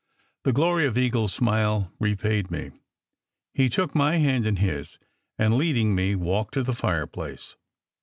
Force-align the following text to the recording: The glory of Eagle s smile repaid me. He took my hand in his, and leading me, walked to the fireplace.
The 0.45 0.51
glory 0.51 0.87
of 0.87 0.97
Eagle 0.97 1.25
s 1.25 1.33
smile 1.35 1.93
repaid 1.99 2.49
me. 2.49 2.71
He 3.53 3.69
took 3.69 3.93
my 3.93 4.17
hand 4.17 4.47
in 4.47 4.55
his, 4.55 4.97
and 5.37 5.59
leading 5.59 5.93
me, 5.93 6.15
walked 6.15 6.55
to 6.55 6.63
the 6.63 6.73
fireplace. 6.73 7.55